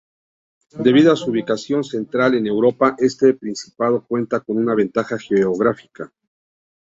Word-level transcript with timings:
Debido 0.79 1.11
a 1.13 1.15
su 1.15 1.29
ubicación 1.29 1.83
central 1.83 2.33
en 2.33 2.47
Europa, 2.47 2.95
este 2.97 3.35
principado 3.35 4.03
cuenta 4.03 4.39
con 4.39 4.57
una 4.57 4.73
ventaja 4.73 5.19
geográfica. 5.19 6.11